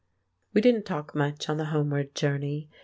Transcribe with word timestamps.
We 0.55 0.61
didn't 0.61 0.85
talk 0.87 1.13
much 1.13 1.47
on 1.47 1.57
the 1.57 1.65
homeward 1.65 2.15
journey. 2.15 2.71